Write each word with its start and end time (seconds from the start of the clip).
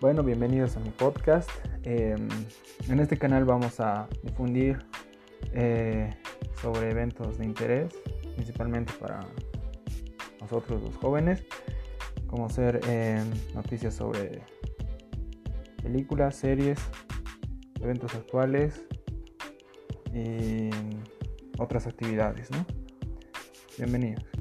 Bueno, 0.00 0.22
bienvenidos 0.22 0.76
a 0.76 0.80
mi 0.80 0.90
podcast. 0.90 1.50
Em, 1.82 2.28
en 2.88 3.00
este 3.00 3.18
canal 3.18 3.44
vamos 3.44 3.80
a 3.80 4.08
difundir 4.22 4.78
eh, 5.52 6.14
sobre 6.62 6.92
eventos 6.92 7.38
de 7.38 7.44
interés, 7.44 7.92
principalmente 8.36 8.92
para 8.92 9.26
nosotros 10.40 10.80
los 10.84 10.96
jóvenes, 10.98 11.44
como 12.28 12.48
ser 12.48 12.78
em, 12.86 13.28
noticias 13.56 13.94
sobre 13.94 14.40
películas, 15.82 16.36
series, 16.36 16.78
eventos 17.80 18.14
actuales 18.14 18.84
y 20.14 20.70
otras 21.58 21.88
actividades. 21.88 22.52
¿no? 22.52 22.64
Bienvenidos. 23.76 24.37